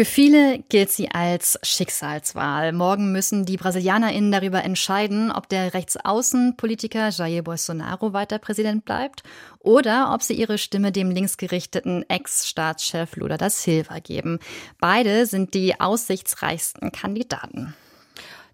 [0.00, 2.72] Für viele gilt sie als Schicksalswahl.
[2.72, 9.22] Morgen müssen die BrasilianerInnen darüber entscheiden, ob der Rechtsaußenpolitiker Jair Bolsonaro weiter Präsident bleibt
[9.58, 14.38] oder ob sie ihre Stimme dem linksgerichteten Ex-Staatschef Lula da Silva geben.
[14.78, 17.74] Beide sind die aussichtsreichsten Kandidaten.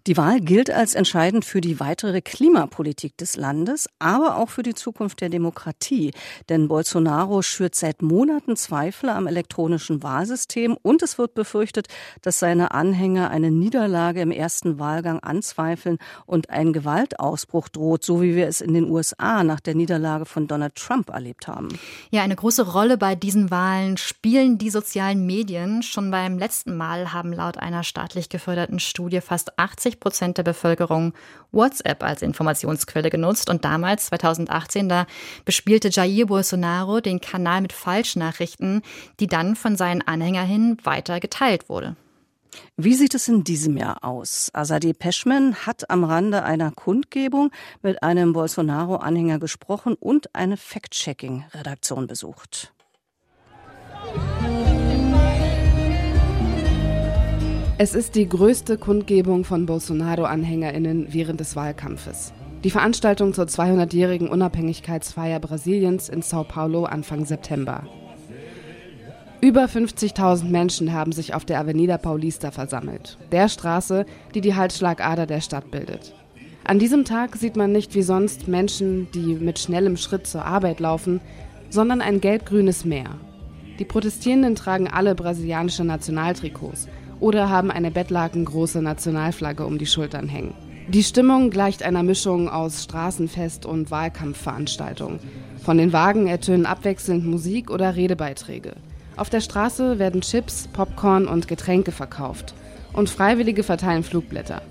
[0.07, 4.73] Die Wahl gilt als entscheidend für die weitere Klimapolitik des Landes, aber auch für die
[4.73, 6.13] Zukunft der Demokratie.
[6.47, 11.87] Denn Bolsonaro schürt seit Monaten Zweifel am elektronischen Wahlsystem und es wird befürchtet,
[12.21, 18.33] dass seine Anhänger eine Niederlage im ersten Wahlgang anzweifeln und ein Gewaltausbruch droht, so wie
[18.33, 21.67] wir es in den USA nach der Niederlage von Donald Trump erlebt haben.
[22.11, 25.83] Ja, eine große Rolle bei diesen Wahlen spielen die sozialen Medien.
[25.83, 31.13] Schon beim letzten Mal haben laut einer staatlich geförderten Studie fast 80 Prozent der Bevölkerung
[31.51, 35.05] WhatsApp als Informationsquelle genutzt und damals, 2018, da
[35.45, 38.81] bespielte Jair Bolsonaro den Kanal mit Falschnachrichten,
[39.19, 41.95] die dann von seinen Anhängern weiter geteilt wurde.
[42.75, 44.49] Wie sieht es in diesem Jahr aus?
[44.53, 52.73] Azadeh Peschman hat am Rande einer Kundgebung mit einem Bolsonaro-Anhänger gesprochen und eine Fact-Checking-Redaktion besucht.
[57.79, 62.33] Es ist die größte Kundgebung von Bolsonaro-AnhängerInnen während des Wahlkampfes.
[62.63, 67.83] Die Veranstaltung zur 200-jährigen Unabhängigkeitsfeier Brasiliens in Sao Paulo Anfang September.
[69.41, 75.27] Über 50.000 Menschen haben sich auf der Avenida Paulista versammelt, der Straße, die die Halsschlagader
[75.27, 76.15] der Stadt bildet.
[76.63, 80.79] An diesem Tag sieht man nicht wie sonst Menschen, die mit schnellem Schritt zur Arbeit
[80.79, 81.21] laufen,
[81.69, 83.11] sondern ein gelb-grünes Meer.
[83.77, 86.87] Die Protestierenden tragen alle brasilianische Nationaltrikots
[87.19, 90.53] oder haben eine bettlakengroße Nationalflagge um die Schultern hängen.
[90.89, 95.19] Die Stimmung gleicht einer Mischung aus Straßenfest und Wahlkampfveranstaltung.
[95.61, 98.73] Von den Wagen ertönen abwechselnd Musik oder Redebeiträge.
[99.17, 102.53] Auf der Straße werden Chips, Popcorn und Getränke verkauft.
[102.93, 104.61] Und Freiwillige verteilen Flugblätter.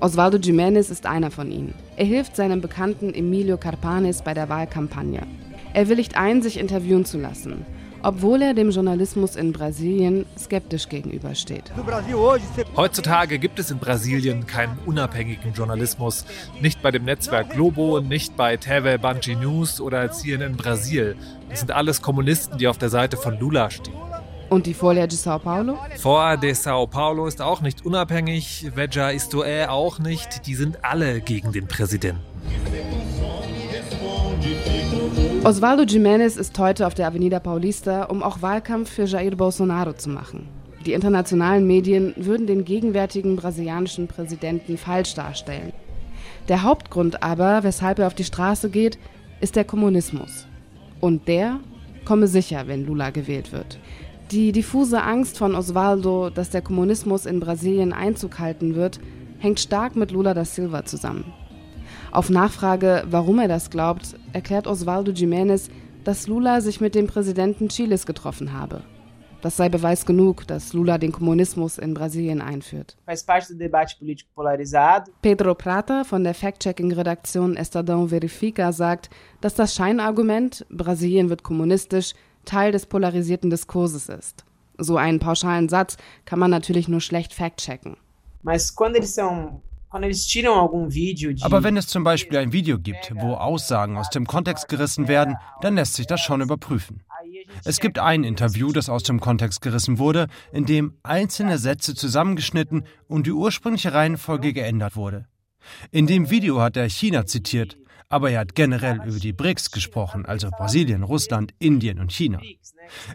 [0.00, 1.74] Osvaldo Jiménez ist einer von ihnen.
[1.96, 5.22] Er hilft seinem Bekannten Emilio Carpanes bei der Wahlkampagne.
[5.72, 7.64] Er willigt ein, sich interviewen zu lassen
[8.04, 11.72] obwohl er dem Journalismus in Brasilien skeptisch gegenübersteht.
[12.76, 16.26] Heutzutage gibt es in Brasilien keinen unabhängigen Journalismus.
[16.60, 21.16] Nicht bei dem Netzwerk Globo, nicht bei TV Banji News oder CNN Brasil.
[21.48, 23.94] Das sind alles Kommunisten, die auf der Seite von Lula stehen.
[24.50, 25.78] Und die Folha de Sao Paulo?
[25.96, 30.46] Folha de Sao Paulo ist auch nicht unabhängig, Veja Istoé auch nicht.
[30.46, 32.20] Die sind alle gegen den Präsidenten.
[35.44, 40.08] Osvaldo Jiménez ist heute auf der Avenida Paulista, um auch Wahlkampf für Jair Bolsonaro zu
[40.08, 40.48] machen.
[40.86, 45.74] Die internationalen Medien würden den gegenwärtigen brasilianischen Präsidenten falsch darstellen.
[46.48, 48.98] Der Hauptgrund aber, weshalb er auf die Straße geht,
[49.42, 50.46] ist der Kommunismus.
[51.02, 51.60] Und der
[52.06, 53.78] komme sicher, wenn Lula gewählt wird.
[54.30, 58.98] Die diffuse Angst von Osvaldo, dass der Kommunismus in Brasilien Einzug halten wird,
[59.40, 61.34] hängt stark mit Lula da Silva zusammen.
[62.14, 65.68] Auf Nachfrage, warum er das glaubt, erklärt Osvaldo Jiménez,
[66.04, 68.82] dass Lula sich mit dem Präsidenten Chiles getroffen habe.
[69.42, 72.96] Das sei Beweis genug, dass Lula den Kommunismus in Brasilien einführt.
[75.22, 79.10] Pedro Prata von der Fact-Checking-Redaktion Estadão Verifica sagt,
[79.40, 82.14] dass das Scheinargument, Brasilien wird kommunistisch,
[82.44, 84.44] Teil des polarisierten Diskurses ist.
[84.78, 87.96] So einen pauschalen Satz kann man natürlich nur schlecht fact-checken.
[88.44, 89.62] Mas quando eles são
[91.42, 95.36] aber wenn es zum Beispiel ein Video gibt, wo Aussagen aus dem Kontext gerissen werden,
[95.60, 97.02] dann lässt sich das schon überprüfen.
[97.64, 102.84] Es gibt ein Interview, das aus dem Kontext gerissen wurde, in dem einzelne Sätze zusammengeschnitten
[103.06, 105.26] und die ursprüngliche Reihenfolge geändert wurde.
[105.90, 107.78] In dem Video hat er China zitiert,
[108.14, 112.40] aber er hat generell über die BRICS gesprochen, also Brasilien, Russland, Indien und China.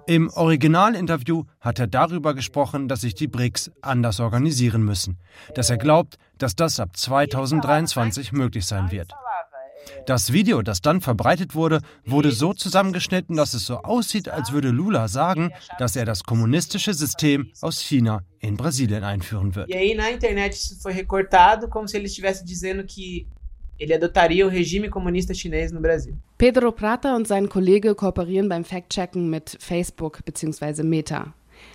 [0.07, 5.17] Im Originalinterview hat er darüber gesprochen, dass sich die BRICS anders organisieren müssen,
[5.55, 9.13] dass er glaubt, dass das ab 2023 möglich sein wird.
[10.05, 14.69] Das Video, das dann verbreitet wurde, wurde so zusammengeschnitten, dass es so aussieht, als würde
[14.69, 19.69] Lula sagen, dass er das kommunistische System aus China in Brasilien einführen wird.
[19.69, 22.83] E aí na internet foi recortado como se ele estivesse dizendo
[23.79, 26.13] ele adotaria o regime comunista chinês no Brasil.
[26.37, 30.83] Pedro Prata und sein Kollege kooperieren beim Fact-Checken mit Facebook bzw.
[30.83, 31.33] Meta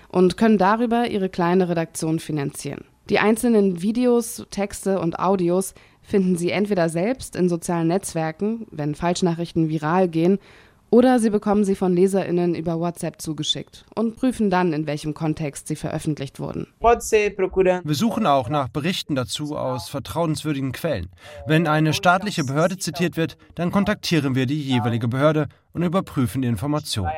[0.09, 2.85] und können darüber ihre kleine Redaktion finanzieren.
[3.11, 9.69] Die einzelnen Videos, Texte und Audios finden Sie entweder selbst in sozialen Netzwerken, wenn Falschnachrichten
[9.69, 10.39] viral gehen,
[10.95, 15.67] Oder sie bekommen sie von LeserInnen über WhatsApp zugeschickt und prüfen dann, in welchem Kontext
[15.67, 16.69] sie veröffentlicht wurden.
[16.79, 21.11] Wir suchen auch nach Berichten dazu aus vertrauenswürdigen Quellen.
[21.49, 26.49] Wenn eine staatliche Behörde zitiert wird, dann kontaktieren wir die jeweilige Behörde und überprüfen die
[26.49, 27.09] Information.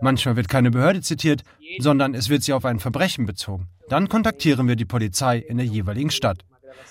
[0.00, 1.42] Manchmal wird keine Behörde zitiert,
[1.80, 3.66] sondern es wird sie auf ein Verbrechen bezogen.
[3.88, 6.44] Dann kontaktieren wir die Polizei in der jeweiligen Stadt.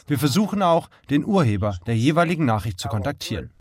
[0.06, 3.52] Wir versuchen auch, den Urheber der jeweiligen Nachricht zu kontaktieren.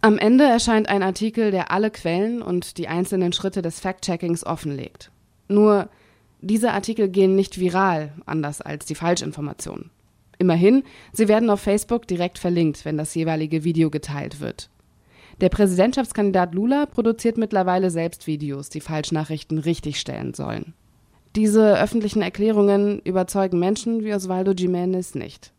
[0.00, 5.10] Am Ende erscheint ein Artikel, der alle Quellen und die einzelnen Schritte des Fact-Checkings offenlegt.
[5.48, 5.88] Nur,
[6.40, 9.90] diese Artikel gehen nicht viral, anders als die Falschinformationen.
[10.38, 14.68] Immerhin, sie werden auf Facebook direkt verlinkt, wenn das jeweilige Video geteilt wird.
[15.40, 20.74] Der Präsidentschaftskandidat Lula produziert mittlerweile selbst Videos, die Falschnachrichten richtigstellen sollen.
[21.34, 25.52] Diese öffentlichen Erklärungen überzeugen Menschen wie Osvaldo Jiménez nicht.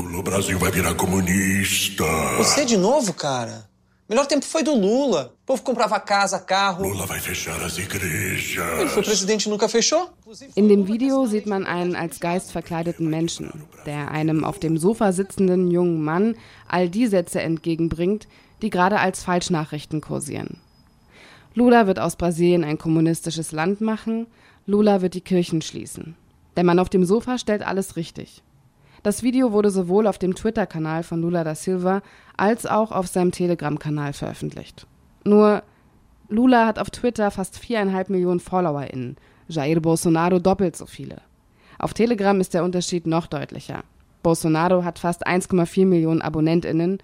[0.00, 2.04] Lula, o Brasil vai virar comunista.
[2.38, 3.68] Você de novo, cara?
[4.08, 5.34] Melhor tempo foi do Lula.
[5.42, 6.82] O povo comprava casa, carro.
[6.88, 8.80] Lula vai fechar as igrejas.
[8.80, 10.08] Ele foi presidente e nunca fechou?
[10.56, 13.52] In dem Video sieht man einen als Geist verkleideten Menschen,
[13.84, 16.34] der einem auf dem Sofa sitzenden jungen Mann
[16.66, 18.26] all die Sätze entgegenbringt,
[18.62, 20.56] die gerade als Falschnachrichten kursieren.
[21.54, 24.26] Lula wird aus Brasilien ein kommunistisches Land machen,
[24.66, 26.16] Lula wird die Kirchen schließen.
[26.56, 28.42] Der Mann auf dem Sofa stellt alles richtig.
[29.02, 32.02] Das Video wurde sowohl auf dem Twitter-Kanal von Lula da Silva
[32.36, 34.86] als auch auf seinem Telegram-Kanal veröffentlicht.
[35.24, 35.62] Nur
[36.28, 39.16] Lula hat auf Twitter fast viereinhalb Millionen FollowerInnen,
[39.48, 41.22] Jair Bolsonaro doppelt so viele.
[41.78, 43.84] Auf Telegram ist der Unterschied noch deutlicher.
[44.22, 46.98] Bolsonaro hat fast 1,4 Millionen AbonnentInnen,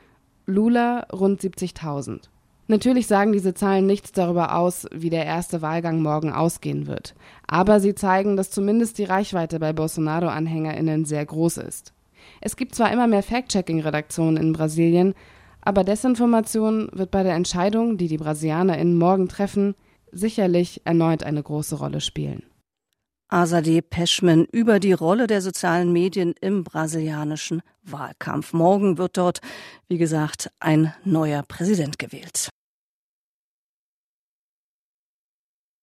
[0.44, 2.28] Lula rund 70.000.
[2.68, 7.14] Natürlich sagen diese Zahlen nichts darüber aus, wie der erste Wahlgang morgen ausgehen wird.
[7.46, 11.92] Aber sie zeigen, dass zumindest die Reichweite bei Bolsonaro-AnhängerInnen sehr groß ist.
[12.40, 15.14] Es gibt zwar immer mehr Fact-Checking-Redaktionen in Brasilien,
[15.60, 19.74] aber Desinformation wird bei der Entscheidung, die die BrasilianerInnen morgen treffen,
[20.10, 22.42] sicherlich erneut eine große Rolle spielen.
[23.28, 28.52] Azadeh Peschman über die Rolle der sozialen Medien im brasilianischen Wahlkampf.
[28.52, 29.40] Morgen wird dort,
[29.88, 32.50] wie gesagt, ein neuer Präsident gewählt.